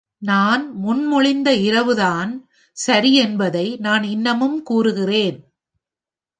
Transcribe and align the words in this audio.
நான் 0.21 0.63
முன்மொழிந்த 0.83 1.49
இரவுதான் 1.61 2.31
சரி 2.77 3.15
என்பதை 3.15 3.77
நான் 3.77 4.03
இன்னமும் 4.03 4.63
கூறுகிறேன். 4.63 5.37